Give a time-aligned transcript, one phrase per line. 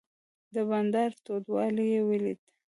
[0.53, 2.39] د بانډار تودوالی یې ولید.